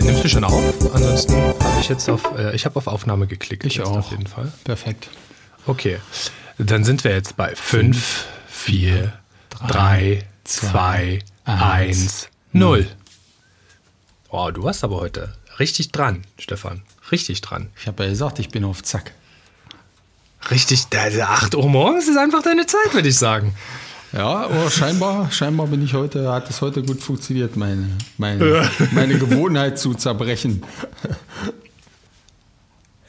[0.00, 0.94] Nimmst du schon auf?
[0.94, 3.64] Ansonsten habe ich jetzt auf, äh, ich habe auf Aufnahme geklickt.
[3.64, 3.96] Ich auch.
[3.98, 4.52] Auf jeden Fall.
[4.64, 5.08] Perfekt.
[5.66, 5.98] Okay,
[6.58, 9.12] dann sind wir jetzt bei 5, 4,
[9.68, 12.86] 3, 2, 1, 0.
[14.30, 16.82] Wow, du warst aber heute richtig dran, Stefan.
[17.10, 17.70] Richtig dran.
[17.78, 19.12] Ich habe ja gesagt, ich bin auf Zack.
[20.50, 23.54] Richtig, 8 Uhr morgens ist einfach deine Zeit, würde ich sagen.
[24.14, 29.18] Ja, aber scheinbar, scheinbar bin ich heute, hat es heute gut funktioniert, meine, meine, meine
[29.18, 30.62] Gewohnheit zu zerbrechen.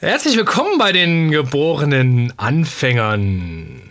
[0.00, 3.82] Herzlich willkommen bei den geborenen Anfängern.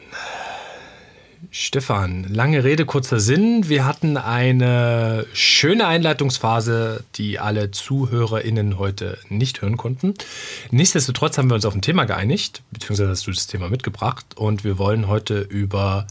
[1.51, 3.69] Stefan, lange Rede, kurzer Sinn.
[3.69, 10.15] Wir hatten eine schöne Einleitungsphase, die alle ZuhörerInnen heute nicht hören konnten.
[10.69, 14.65] Nichtsdestotrotz haben wir uns auf ein Thema geeinigt, beziehungsweise hast du das Thema mitgebracht und
[14.65, 16.07] wir wollen heute über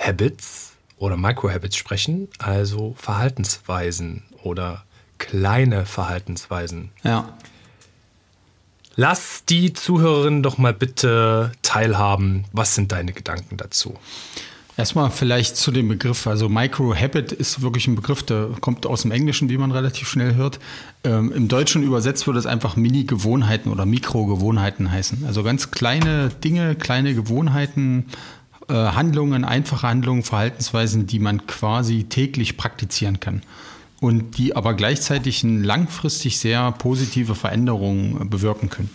[0.00, 4.84] Habits oder Microhabits sprechen, also Verhaltensweisen oder
[5.18, 6.90] kleine Verhaltensweisen.
[7.04, 7.36] Ja.
[8.96, 12.44] Lass die Zuhörerinnen doch mal bitte teilhaben.
[12.52, 13.94] Was sind deine Gedanken dazu?
[14.76, 16.26] Erstmal vielleicht zu dem Begriff.
[16.26, 20.34] Also Microhabit ist wirklich ein Begriff, der kommt aus dem Englischen, wie man relativ schnell
[20.34, 20.58] hört.
[21.04, 25.26] Ähm, Im Deutschen übersetzt würde es einfach Mini-Gewohnheiten oder Mikrogewohnheiten heißen.
[25.26, 28.06] Also ganz kleine Dinge, kleine Gewohnheiten,
[28.70, 33.42] äh, Handlungen, einfache Handlungen, Verhaltensweisen, die man quasi täglich praktizieren kann.
[34.00, 38.88] Und die aber gleichzeitig langfristig sehr positive Veränderungen bewirken können.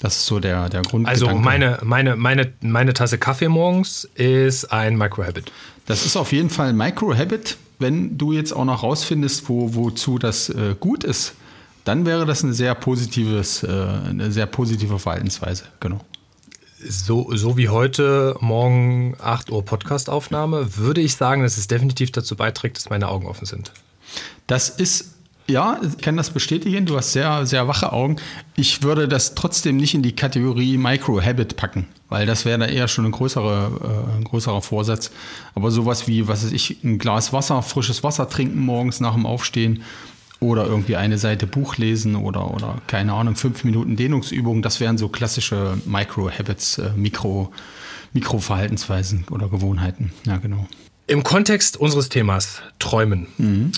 [0.00, 1.08] Das ist so der, der Grund.
[1.08, 5.50] Also meine, meine, meine, meine Tasse Kaffee morgens ist ein Microhabit.
[5.86, 7.56] Das ist auf jeden Fall ein Microhabit.
[7.78, 11.34] Wenn du jetzt auch noch rausfindest, wo, wozu das äh, gut ist,
[11.84, 15.64] dann wäre das eine sehr positives, äh, eine sehr positive Verhaltensweise.
[15.80, 16.00] Genau.
[16.78, 22.36] So, so wie heute Morgen 8 Uhr Podcastaufnahme, würde ich sagen, dass es definitiv dazu
[22.36, 23.72] beiträgt, dass meine Augen offen sind.
[24.46, 25.14] Das ist
[25.48, 26.86] ja, ich kann das bestätigen.
[26.86, 28.16] Du hast sehr, sehr wache Augen.
[28.56, 32.88] Ich würde das trotzdem nicht in die Kategorie Micro-Habit packen, weil das wäre da eher
[32.88, 35.12] schon ein größerer, äh, ein größerer Vorsatz.
[35.54, 39.24] Aber sowas wie, was weiß ich, ein Glas Wasser, frisches Wasser trinken morgens nach dem
[39.24, 39.84] Aufstehen
[40.40, 44.98] oder irgendwie eine Seite Buch lesen oder, oder keine Ahnung, fünf Minuten Dehnungsübung, das wären
[44.98, 47.52] so klassische Micro-Habits, äh, Mikro,
[48.12, 50.12] Mikroverhaltensweisen oder Gewohnheiten.
[50.26, 50.66] Ja, genau.
[51.06, 53.28] Im Kontext unseres Themas Träumen.
[53.38, 53.72] Mhm.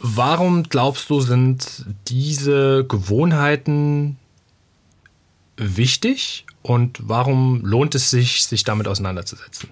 [0.00, 4.16] Warum glaubst du, sind diese Gewohnheiten
[5.56, 9.68] wichtig und warum lohnt es sich, sich damit auseinanderzusetzen?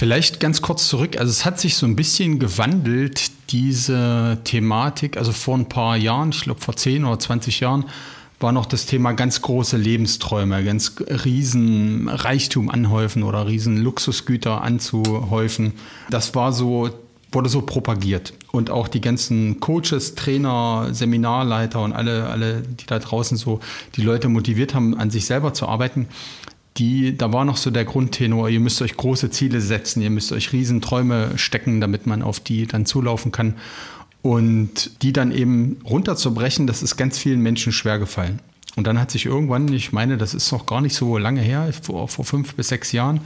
[0.00, 1.18] Vielleicht ganz kurz zurück.
[1.18, 5.18] Also es hat sich so ein bisschen gewandelt, diese Thematik.
[5.18, 7.84] Also vor ein paar Jahren, ich glaube vor 10 oder 20 Jahren,
[8.38, 15.74] war noch das Thema ganz große Lebensträume, ganz riesen Reichtum anhäufen oder riesen Luxusgüter anzuhäufen.
[16.08, 16.88] Das war so,
[17.30, 18.32] wurde so propagiert.
[18.52, 23.60] Und auch die ganzen Coaches, Trainer, Seminarleiter und alle, alle, die da draußen so
[23.96, 26.08] die Leute motiviert haben, an sich selber zu arbeiten,
[26.80, 30.32] die, da war noch so der Grundtenor, ihr müsst euch große Ziele setzen, ihr müsst
[30.32, 33.54] euch Riesenträume stecken, damit man auf die dann zulaufen kann.
[34.22, 38.40] Und die dann eben runterzubrechen, das ist ganz vielen Menschen schwer gefallen.
[38.76, 41.70] Und dann hat sich irgendwann, ich meine, das ist noch gar nicht so lange her,
[41.82, 43.20] vor, vor fünf bis sechs Jahren,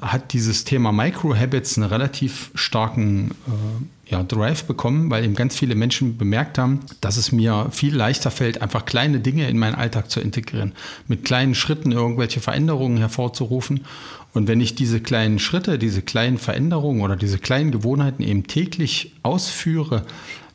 [0.00, 5.74] hat dieses Thema Microhabits einen relativ starken äh, ja, Drive bekommen, weil eben ganz viele
[5.74, 10.10] Menschen bemerkt haben, dass es mir viel leichter fällt, einfach kleine Dinge in meinen Alltag
[10.10, 10.72] zu integrieren,
[11.06, 13.84] mit kleinen Schritten irgendwelche Veränderungen hervorzurufen.
[14.32, 19.12] Und wenn ich diese kleinen Schritte, diese kleinen Veränderungen oder diese kleinen Gewohnheiten eben täglich
[19.22, 20.04] ausführe,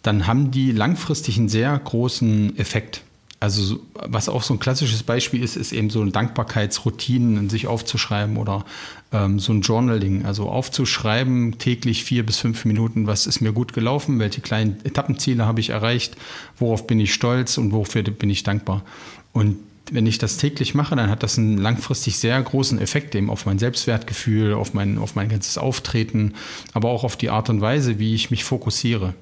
[0.02, 3.04] dann haben die langfristig einen sehr großen Effekt.
[3.44, 7.68] Also was auch so ein klassisches Beispiel ist, ist eben so ein Dankbarkeitsroutinen in sich
[7.68, 8.64] aufzuschreiben oder
[9.12, 13.74] ähm, so ein Journaling, also aufzuschreiben täglich vier bis fünf Minuten, was ist mir gut
[13.74, 16.16] gelaufen, welche kleinen Etappenziele habe ich erreicht,
[16.58, 18.86] worauf bin ich stolz und wofür bin ich dankbar.
[19.34, 19.58] Und
[19.92, 23.46] wenn ich das täglich mache, dann hat das einen langfristig sehr großen Effekt eben auf
[23.46, 26.36] mein Selbstwertgefühl, auf mein, auf mein ganzes Auftreten,
[26.72, 29.14] aber auch auf die Art und Weise, wie ich mich fokussiere.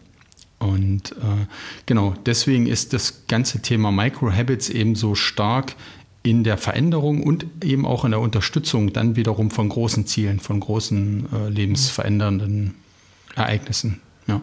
[0.62, 1.48] Und äh,
[1.88, 5.76] genau, deswegen ist das ganze Thema Microhabits eben so stark
[6.24, 10.60] in der Veränderung und eben auch in der Unterstützung dann wiederum von großen Zielen, von
[10.60, 12.76] großen äh, lebensverändernden
[13.36, 14.02] Ereignissen.
[14.28, 14.42] Ja.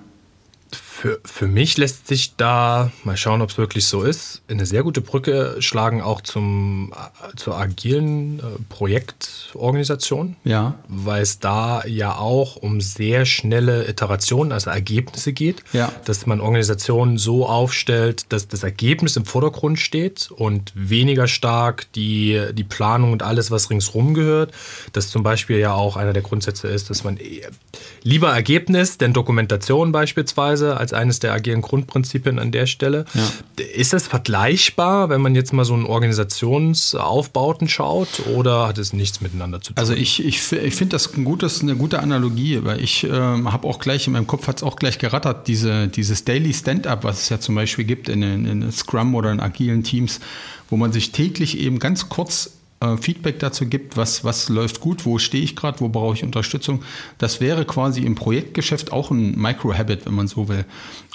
[1.00, 4.82] Für, für mich lässt sich da, mal schauen, ob es wirklich so ist, eine sehr
[4.82, 6.92] gute Brücke schlagen auch zum,
[7.36, 10.34] zur agilen äh, Projektorganisation.
[10.42, 10.74] Ja.
[10.88, 15.62] Weil es da ja auch um sehr schnelle Iterationen, also Ergebnisse geht.
[15.72, 15.92] Ja.
[16.04, 22.42] Dass man Organisationen so aufstellt, dass das Ergebnis im Vordergrund steht und weniger stark die,
[22.54, 24.50] die Planung und alles, was ringsrum gehört.
[24.94, 27.20] Das zum Beispiel ja auch einer der Grundsätze ist, dass man
[28.02, 33.04] lieber Ergebnis, denn Dokumentation beispielsweise, als eines der agilen Grundprinzipien an der Stelle.
[33.14, 33.64] Ja.
[33.74, 39.20] Ist das vergleichbar, wenn man jetzt mal so einen Organisationsaufbauten schaut oder hat es nichts
[39.20, 39.78] miteinander zu tun?
[39.78, 43.66] Also ich, ich, ich finde das ein gutes, eine gute Analogie, weil ich äh, habe
[43.66, 47.22] auch gleich in meinem Kopf hat es auch gleich gerattert, diese, dieses Daily Stand-up, was
[47.22, 50.20] es ja zum Beispiel gibt in, in, in Scrum oder in agilen Teams,
[50.70, 55.04] wo man sich täglich eben ganz kurz äh, Feedback dazu gibt, was, was läuft gut,
[55.04, 56.82] wo stehe ich gerade, wo brauche ich Unterstützung.
[57.18, 60.64] Das wäre quasi im Projektgeschäft auch ein Micro-Habit, wenn man so will.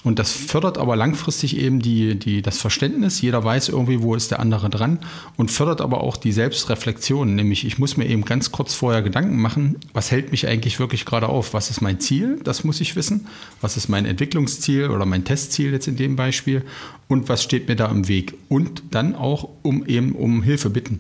[0.04, 3.22] Und das fördert aber langfristig eben die, die, das Verständnis.
[3.22, 5.00] Jeder weiß irgendwie, wo ist der andere dran
[5.38, 7.36] und fördert aber auch die Selbstreflexion.
[7.36, 11.06] Nämlich, ich muss mir eben ganz kurz vorher Gedanken machen, was hält mich eigentlich wirklich
[11.06, 11.54] gerade auf?
[11.54, 12.42] Was ist mein Ziel?
[12.44, 13.28] Das muss ich wissen.
[13.62, 16.64] Was ist mein Entwicklungsziel oder mein Testziel jetzt in dem Beispiel?
[17.08, 18.34] Und was steht mir da im Weg?
[18.50, 21.00] Und dann auch um eben um Hilfe bitten.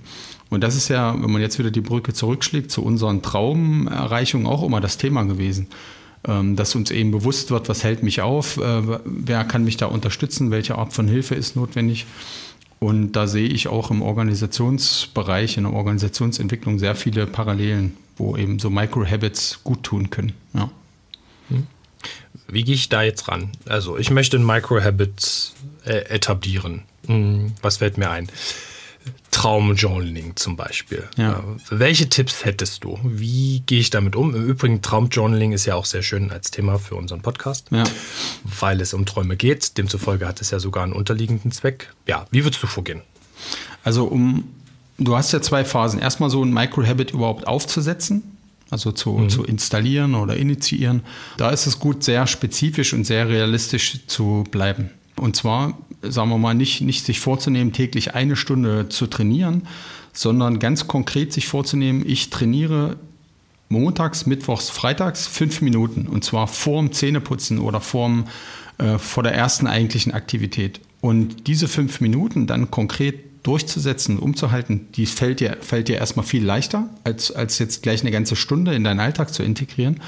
[0.53, 4.63] Und das ist ja, wenn man jetzt wieder die Brücke zurückschlägt, zu unseren Traumerreichungen auch
[4.63, 5.67] immer das Thema gewesen.
[6.25, 9.87] Ähm, dass uns eben bewusst wird, was hält mich auf, äh, wer kann mich da
[9.87, 12.05] unterstützen, welche Art von Hilfe ist notwendig.
[12.79, 18.59] Und da sehe ich auch im Organisationsbereich, in der Organisationsentwicklung sehr viele Parallelen, wo eben
[18.59, 20.33] so Micro-Habits gut tun können.
[20.53, 20.69] Ja.
[22.47, 23.49] Wie gehe ich da jetzt ran?
[23.65, 25.53] Also ich möchte ein Micro-Habit
[25.85, 26.83] äh, etablieren.
[27.07, 28.29] Hm, was fällt mir ein?
[29.43, 31.03] Traumjournaling zum Beispiel.
[31.17, 31.43] Ja.
[31.69, 32.97] Welche Tipps hättest du?
[33.03, 34.33] Wie gehe ich damit um?
[34.33, 37.83] Im Übrigen, Traumjournaling ist ja auch sehr schön als Thema für unseren Podcast, ja.
[38.45, 39.77] weil es um Träume geht.
[39.77, 41.93] Demzufolge hat es ja sogar einen unterliegenden Zweck.
[42.07, 43.01] Ja, wie würdest du vorgehen?
[43.83, 44.45] Also um,
[44.97, 45.99] du hast ja zwei Phasen.
[45.99, 48.23] Erstmal so ein Microhabit überhaupt aufzusetzen,
[48.69, 49.29] also zu, mhm.
[49.29, 51.01] zu installieren oder initiieren.
[51.35, 54.91] Da ist es gut, sehr spezifisch und sehr realistisch zu bleiben.
[55.17, 59.67] Und zwar, sagen wir mal, nicht, nicht sich vorzunehmen, täglich eine Stunde zu trainieren,
[60.13, 62.97] sondern ganz konkret sich vorzunehmen, ich trainiere
[63.69, 66.07] montags, mittwochs, freitags fünf Minuten.
[66.07, 68.25] Und zwar vorm Zähneputzen oder vorm,
[68.77, 70.79] äh, vor der ersten eigentlichen Aktivität.
[71.01, 76.45] Und diese fünf Minuten dann konkret durchzusetzen, umzuhalten, die fällt dir, fällt dir erstmal viel
[76.45, 79.99] leichter, als, als jetzt gleich eine ganze Stunde in deinen Alltag zu integrieren.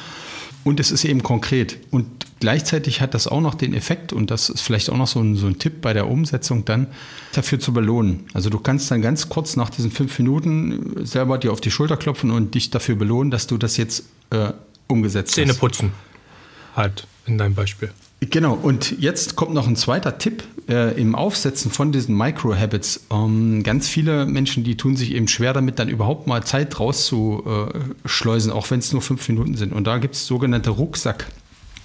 [0.66, 1.78] Und es ist eben konkret.
[1.92, 2.08] Und
[2.40, 5.36] gleichzeitig hat das auch noch den Effekt, und das ist vielleicht auch noch so ein,
[5.36, 6.88] so ein Tipp bei der Umsetzung dann,
[7.34, 8.26] dafür zu belohnen.
[8.34, 11.98] Also du kannst dann ganz kurz nach diesen fünf Minuten selber dir auf die Schulter
[11.98, 14.54] klopfen und dich dafür belohnen, dass du das jetzt äh,
[14.88, 15.60] umgesetzt Zähne hast.
[15.60, 15.92] Zähne putzen.
[16.76, 17.92] Halt, in deinem Beispiel.
[18.22, 23.08] Genau, und jetzt kommt noch ein zweiter Tipp äh, im Aufsetzen von diesen Micro-Habits.
[23.12, 28.52] Ähm, ganz viele Menschen, die tun sich eben schwer damit, dann überhaupt mal Zeit rauszuschleusen,
[28.52, 29.74] auch wenn es nur fünf Minuten sind.
[29.74, 31.28] Und da gibt es sogenannte Rucksack,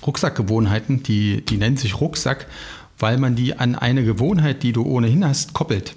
[0.07, 2.47] Rucksackgewohnheiten, die, die nennen sich Rucksack,
[2.99, 5.95] weil man die an eine Gewohnheit, die du ohnehin hast, koppelt.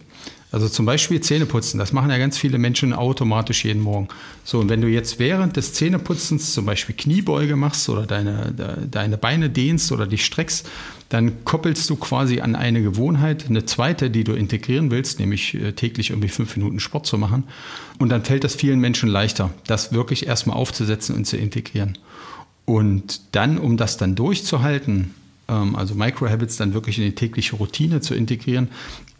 [0.54, 4.08] Also zum Beispiel Zähneputzen, das machen ja ganz viele Menschen automatisch jeden Morgen.
[4.44, 8.54] So, und wenn du jetzt während des Zähneputzens zum Beispiel Kniebeuge machst oder deine,
[8.90, 10.70] deine Beine dehnst oder dich streckst,
[11.10, 15.72] dann koppelst du quasi an eine Gewohnheit eine zweite, die du integrieren willst, nämlich äh,
[15.72, 17.46] täglich irgendwie fünf Minuten Sport zu machen.
[17.98, 21.98] Und dann fällt das vielen Menschen leichter, das wirklich erstmal aufzusetzen und zu integrieren.
[22.66, 25.16] Und dann, um das dann durchzuhalten,
[25.75, 28.69] also Microhabits dann wirklich in die tägliche Routine zu integrieren,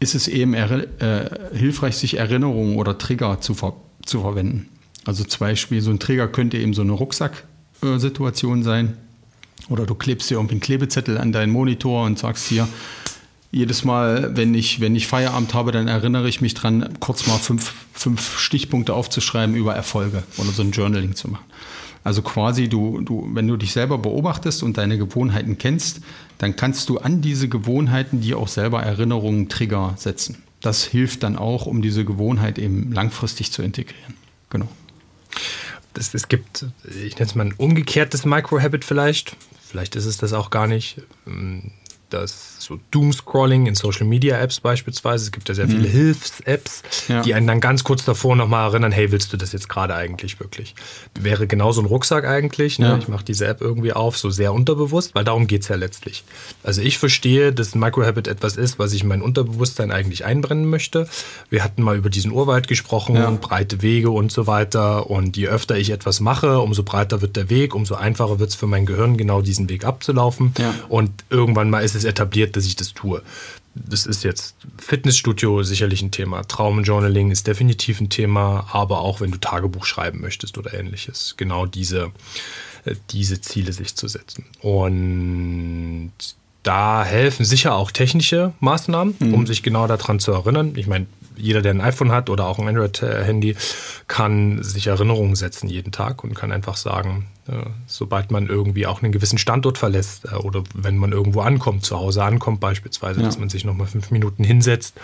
[0.00, 3.74] ist es eben äh, hilfreich, sich Erinnerungen oder Trigger zu, ver
[4.04, 4.68] zu verwenden.
[5.04, 8.96] Also zum Beispiel so ein Trigger könnte eben so eine Rucksacksituation sein.
[9.68, 12.68] Oder du klebst dir irgendwie einen Klebezettel an deinen Monitor und sagst hier,
[13.50, 17.38] jedes Mal, wenn ich, wenn ich Feierabend habe, dann erinnere ich mich dran, kurz mal
[17.38, 21.44] fünf, fünf Stichpunkte aufzuschreiben über Erfolge oder so ein Journaling zu machen.
[22.04, 26.02] Also quasi, du, du, wenn du dich selber beobachtest und deine Gewohnheiten kennst,
[26.36, 30.42] dann kannst du an diese Gewohnheiten dir auch selber Erinnerungen, Trigger setzen.
[30.60, 34.14] Das hilft dann auch, um diese Gewohnheit eben langfristig zu integrieren.
[34.50, 34.68] Genau.
[35.94, 39.36] Das, es gibt, ich nenne es mal ein umgekehrtes Microhabit vielleicht.
[39.66, 41.00] Vielleicht ist es das auch gar nicht.
[42.14, 45.24] Das so Doomscrolling in Social Media Apps beispielsweise.
[45.26, 45.92] Es gibt ja sehr viele mhm.
[45.92, 47.22] Hilfs-Apps, ja.
[47.22, 50.40] die einen dann ganz kurz davor nochmal erinnern, hey, willst du das jetzt gerade eigentlich
[50.40, 50.74] wirklich?
[51.18, 52.78] Wäre genauso ein Rucksack eigentlich.
[52.78, 52.86] Ne?
[52.86, 52.98] Ja.
[52.98, 56.24] Ich mache diese App irgendwie auf, so sehr unterbewusst, weil darum geht es ja letztlich.
[56.62, 60.66] Also ich verstehe, dass ein Microhabit etwas ist, was ich in mein Unterbewusstsein eigentlich einbrennen
[60.66, 61.08] möchte.
[61.50, 63.30] Wir hatten mal über diesen Urwald gesprochen, ja.
[63.30, 65.10] breite Wege und so weiter.
[65.10, 68.54] Und je öfter ich etwas mache, umso breiter wird der Weg, umso einfacher wird es
[68.54, 70.54] für mein Gehirn, genau diesen Weg abzulaufen.
[70.88, 73.22] Und irgendwann mal ist es etabliert, dass ich das tue.
[73.74, 76.42] Das ist jetzt Fitnessstudio sicherlich ein Thema.
[76.46, 81.34] Traumjournaling ist definitiv ein Thema, aber auch wenn du Tagebuch schreiben möchtest oder ähnliches.
[81.36, 82.12] Genau diese,
[82.84, 84.44] äh, diese Ziele sich zu setzen.
[84.60, 86.12] Und
[86.62, 89.34] da helfen sicher auch technische Maßnahmen, mhm.
[89.34, 90.74] um sich genau daran zu erinnern.
[90.76, 93.56] Ich meine, jeder, der ein iPhone hat oder auch ein Android-Handy,
[94.08, 97.52] kann sich Erinnerungen setzen jeden Tag und kann einfach sagen, äh,
[97.86, 101.98] sobald man irgendwie auch einen gewissen Standort verlässt äh, oder wenn man irgendwo ankommt, zu
[101.98, 103.26] Hause ankommt beispielsweise, ja.
[103.26, 104.94] dass man sich nochmal fünf Minuten hinsetzt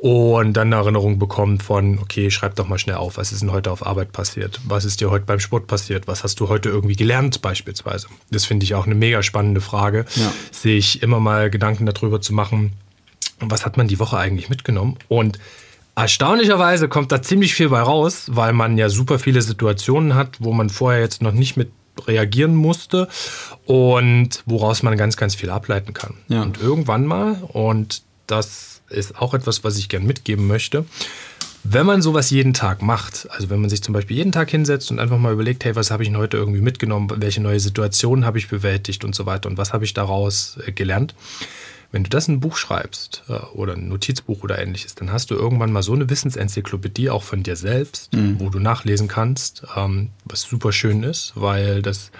[0.00, 3.52] und dann eine Erinnerung bekommt von, okay, schreib doch mal schnell auf, was ist denn
[3.52, 4.58] heute auf Arbeit passiert?
[4.64, 6.08] Was ist dir heute beim Sport passiert?
[6.08, 8.06] Was hast du heute irgendwie gelernt beispielsweise?
[8.30, 10.32] Das finde ich auch eine mega spannende Frage, ja.
[10.52, 12.72] sich immer mal Gedanken darüber zu machen,
[13.40, 14.96] was hat man die Woche eigentlich mitgenommen?
[15.08, 15.38] Und
[15.94, 20.52] erstaunlicherweise kommt da ziemlich viel bei raus, weil man ja super viele Situationen hat, wo
[20.52, 21.70] man vorher jetzt noch nicht mit
[22.06, 23.08] reagieren musste
[23.66, 26.14] und woraus man ganz, ganz viel ableiten kann.
[26.28, 26.42] Ja.
[26.42, 30.84] Und irgendwann mal, und das ist auch etwas, was ich gern mitgeben möchte,
[31.62, 34.90] wenn man sowas jeden Tag macht, also wenn man sich zum Beispiel jeden Tag hinsetzt
[34.90, 38.24] und einfach mal überlegt, hey, was habe ich denn heute irgendwie mitgenommen, welche neue Situationen
[38.24, 41.14] habe ich bewältigt und so weiter und was habe ich daraus äh, gelernt,
[41.92, 45.30] wenn du das in ein Buch schreibst äh, oder ein Notizbuch oder ähnliches, dann hast
[45.30, 48.38] du irgendwann mal so eine Wissensenzyklopädie auch von dir selbst, mhm.
[48.38, 52.10] wo du nachlesen kannst, ähm, was super schön ist, weil das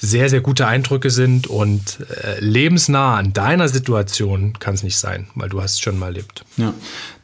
[0.00, 5.26] sehr, sehr gute Eindrücke sind und äh, lebensnah an deiner Situation kann es nicht sein,
[5.34, 6.44] weil du hast es schon mal erlebt.
[6.56, 6.72] Ja,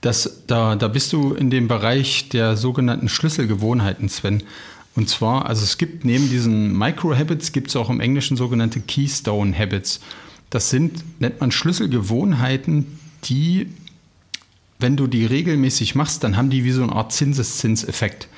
[0.00, 4.42] das, da, da bist du in dem Bereich der sogenannten Schlüsselgewohnheiten, Sven.
[4.96, 10.00] Und zwar, also es gibt neben diesen Micro-Habits, gibt es auch im Englischen sogenannte Keystone-Habits.
[10.54, 12.86] Das sind, nennt man Schlüsselgewohnheiten,
[13.24, 13.70] die,
[14.78, 18.28] wenn du die regelmäßig machst, dann haben die wie so eine Art Zinseszinseffekt.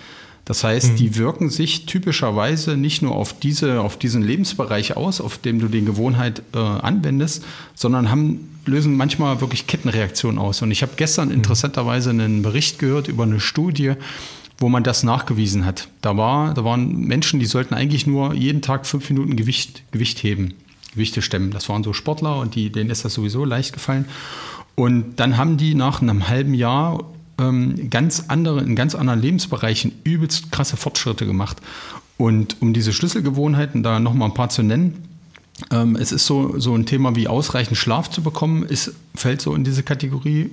[0.46, 0.96] Das heißt, mhm.
[0.96, 5.68] die wirken sich typischerweise nicht nur auf, diese, auf diesen Lebensbereich aus, auf dem du
[5.68, 7.44] die Gewohnheit äh, anwendest,
[7.74, 10.62] sondern haben, lösen manchmal wirklich Kettenreaktionen aus.
[10.62, 11.34] Und ich habe gestern mhm.
[11.34, 13.92] interessanterweise einen Bericht gehört über eine Studie,
[14.56, 15.88] wo man das nachgewiesen hat.
[16.00, 20.22] Da, war, da waren Menschen, die sollten eigentlich nur jeden Tag fünf Minuten Gewicht, Gewicht
[20.22, 20.54] heben.
[20.96, 21.50] Gewichte stemmen.
[21.50, 24.06] Das waren so Sportler und die, denen ist das sowieso leicht gefallen.
[24.74, 27.04] Und dann haben die nach einem halben Jahr
[27.38, 31.58] ähm, ganz andere, in ganz anderen Lebensbereichen übelst krasse Fortschritte gemacht.
[32.16, 35.04] Und um diese Schlüsselgewohnheiten da nochmal ein paar zu nennen,
[35.70, 39.54] ähm, es ist so, so ein Thema wie ausreichend Schlaf zu bekommen, ist, fällt so
[39.54, 40.50] in diese Kategorie,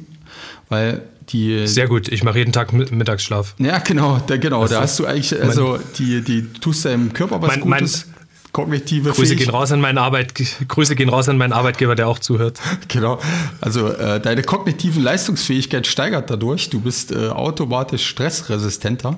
[0.70, 1.68] weil die.
[1.68, 3.56] Sehr gut, ich mache jeden Tag Mittagsschlaf.
[3.60, 7.50] Ja, genau, da, genau, da hast du eigentlich, also die, die tust deinem Körper was
[7.50, 8.06] mein, Gutes.
[8.06, 8.12] Mein,
[8.54, 10.34] kognitive Grüße gehen raus an meinen Arbeit,
[10.68, 12.62] Grüße gehen raus an meinen Arbeitgeber, der auch zuhört.
[12.88, 13.20] Genau.
[13.60, 16.70] Also äh, deine kognitiven Leistungsfähigkeit steigert dadurch.
[16.70, 19.18] Du bist äh, automatisch stressresistenter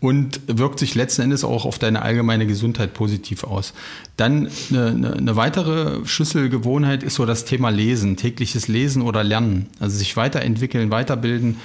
[0.00, 3.74] und wirkt sich letzten Endes auch auf deine allgemeine Gesundheit positiv aus.
[4.16, 9.66] Dann eine, eine, weitere Schlüsselgewohnheit ist so das Thema Lesen, tägliches Lesen oder Lernen.
[9.80, 11.56] Also sich weiterentwickeln, weiterbilden.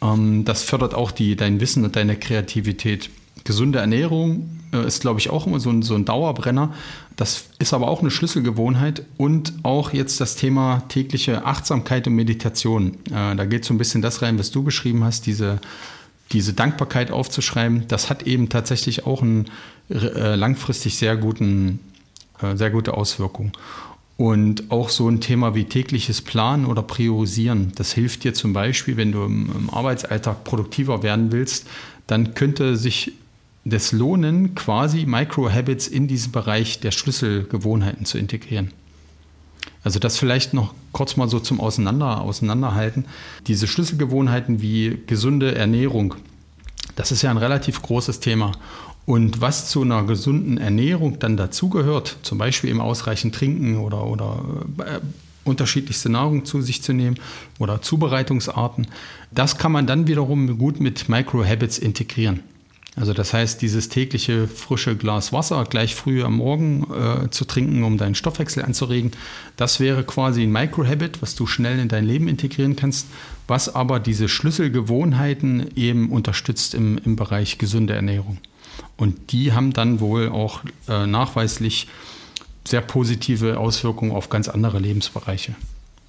[0.00, 3.10] Ähm, das fördert auch die, dein Wissen und deine Kreativität.
[3.44, 6.72] Gesunde Ernährung äh, ist, glaube ich, auch immer so ein, so ein Dauerbrenner.
[7.16, 12.94] Das ist aber auch eine Schlüsselgewohnheit und auch jetzt das Thema tägliche Achtsamkeit und Meditation.
[13.06, 15.60] Äh, da geht so ein bisschen das rein, was du beschrieben hast, diese,
[16.32, 17.84] diese Dankbarkeit aufzuschreiben.
[17.88, 19.46] Das hat eben tatsächlich auch einen
[19.90, 21.80] äh, langfristig sehr guten,
[22.54, 23.52] sehr gute Auswirkung.
[24.16, 27.70] Und auch so ein Thema wie tägliches Planen oder Priorisieren.
[27.76, 31.68] Das hilft dir zum Beispiel, wenn du im Arbeitsalltag produktiver werden willst,
[32.08, 33.12] dann könnte sich
[33.64, 38.72] des Lohnen quasi Micro-Habits in diesen Bereich der Schlüsselgewohnheiten zu integrieren.
[39.84, 43.04] Also das vielleicht noch kurz mal so zum Auseinander, Auseinanderhalten.
[43.46, 46.14] Diese Schlüsselgewohnheiten wie gesunde Ernährung,
[46.96, 48.52] das ist ja ein relativ großes Thema.
[49.04, 54.44] Und was zu einer gesunden Ernährung dann dazugehört, zum Beispiel im ausreichend Trinken oder, oder
[54.78, 55.00] äh,
[55.44, 57.18] unterschiedlichste Nahrung zu sich zu nehmen
[57.58, 58.86] oder Zubereitungsarten,
[59.32, 62.40] das kann man dann wiederum gut mit Micro-Habits integrieren.
[62.94, 67.84] Also das heißt, dieses tägliche frische Glas Wasser gleich früh am Morgen äh, zu trinken,
[67.84, 69.12] um deinen Stoffwechsel anzuregen,
[69.56, 73.06] das wäre quasi ein Microhabit, was du schnell in dein Leben integrieren kannst,
[73.48, 78.38] was aber diese Schlüsselgewohnheiten eben unterstützt im, im Bereich gesunde Ernährung.
[78.98, 81.88] Und die haben dann wohl auch äh, nachweislich
[82.64, 85.54] sehr positive Auswirkungen auf ganz andere Lebensbereiche.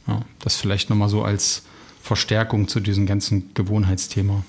[0.05, 1.63] Ja, das vielleicht nochmal so als
[2.01, 4.43] Verstärkung zu diesem ganzen Gewohnheitsthema.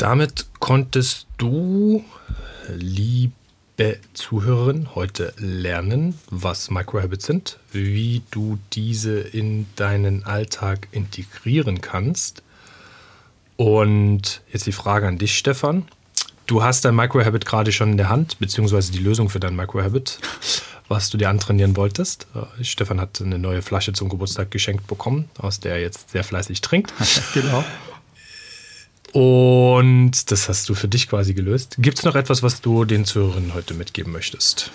[0.00, 2.02] Damit konntest du,
[2.74, 3.34] liebe
[4.14, 12.42] Zuhörerin, heute lernen, was Microhabits sind, wie du diese in deinen Alltag integrieren kannst.
[13.58, 15.86] Und jetzt die Frage an dich, Stefan.
[16.46, 20.18] Du hast dein Microhabit gerade schon in der Hand, beziehungsweise die Lösung für dein Microhabit,
[20.88, 22.26] was du dir antrainieren wolltest.
[22.34, 26.24] Äh, Stefan hat eine neue Flasche zum Geburtstag geschenkt bekommen, aus der er jetzt sehr
[26.24, 26.94] fleißig trinkt.
[27.34, 27.62] genau.
[29.12, 31.76] Und das hast du für dich quasi gelöst.
[31.78, 34.70] Gibt es noch etwas, was du den Zuhörern heute mitgeben möchtest?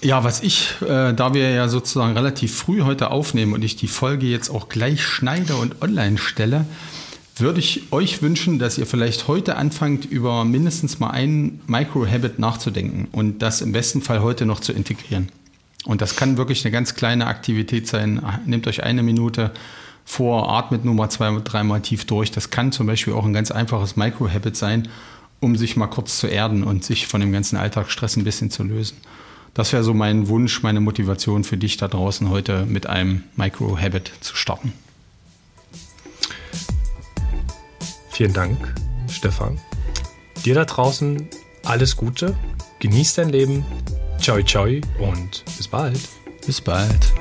[0.00, 3.88] Ja, was ich, äh, da wir ja sozusagen relativ früh heute aufnehmen und ich die
[3.88, 6.66] Folge jetzt auch gleich schneide und online stelle,
[7.36, 13.08] würde ich euch wünschen, dass ihr vielleicht heute anfangt, über mindestens mal einen Micro-Habit nachzudenken
[13.12, 15.30] und das im besten Fall heute noch zu integrieren.
[15.84, 18.22] Und das kann wirklich eine ganz kleine Aktivität sein.
[18.46, 19.52] Nehmt euch eine Minute
[20.08, 22.30] vor, atmet nur mal zwei, dreimal tief durch.
[22.30, 24.88] Das kann zum Beispiel auch ein ganz einfaches Micro-Habit sein,
[25.38, 28.62] um sich mal kurz zu erden und sich von dem ganzen Alltagsstress ein bisschen zu
[28.62, 28.96] lösen.
[29.52, 34.10] Das wäre so mein Wunsch, meine Motivation für dich da draußen heute mit einem Micro-Habit
[34.20, 34.72] zu starten.
[38.10, 38.74] Vielen Dank,
[39.10, 39.60] Stefan.
[40.44, 41.28] Dir da draußen
[41.64, 42.34] alles Gute,
[42.78, 43.64] genieß dein Leben,
[44.18, 46.00] ciao ciao und bis bald.
[46.46, 47.12] Bis bald.